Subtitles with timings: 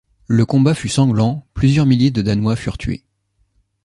[0.25, 3.03] Le combat fut sanglant, plusieurs milliers de Danois furent tués.